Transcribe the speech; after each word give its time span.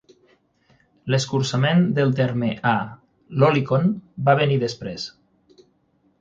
L'escurçament 1.13 1.83
del 1.99 2.13
terme 2.19 2.49
a 2.71 2.73
"lolicon" 3.45 3.87
va 4.31 4.37
venir 4.41 4.59
després. 4.65 5.07